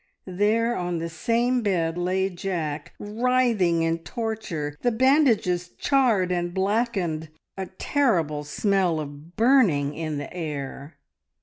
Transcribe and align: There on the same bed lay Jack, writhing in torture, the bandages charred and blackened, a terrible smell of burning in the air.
There 0.25 0.75
on 0.75 0.97
the 0.97 1.09
same 1.09 1.61
bed 1.61 1.95
lay 1.95 2.27
Jack, 2.31 2.93
writhing 2.97 3.83
in 3.83 3.99
torture, 3.99 4.75
the 4.81 4.91
bandages 4.91 5.69
charred 5.77 6.31
and 6.31 6.55
blackened, 6.55 7.29
a 7.55 7.67
terrible 7.67 8.43
smell 8.43 8.99
of 8.99 9.35
burning 9.35 9.93
in 9.93 10.17
the 10.17 10.33
air. 10.35 10.95